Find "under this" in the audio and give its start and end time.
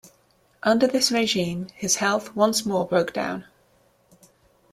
0.63-1.11